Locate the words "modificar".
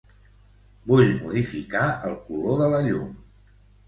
1.25-1.83